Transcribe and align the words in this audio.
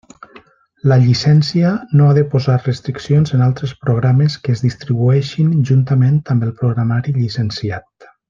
La 0.91 0.95
llicència 1.01 1.73
no 1.99 2.07
ha 2.07 2.15
de 2.19 2.23
posar 2.31 2.55
restriccions 2.63 3.35
en 3.37 3.43
altres 3.49 3.75
programes 3.83 4.39
que 4.47 4.57
es 4.57 4.65
distribueixin 4.67 5.53
juntament 5.73 6.17
amb 6.37 6.49
el 6.49 6.57
programari 6.63 7.17
llicenciat. 7.21 8.11